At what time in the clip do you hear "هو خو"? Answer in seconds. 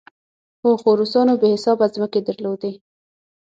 0.63-0.89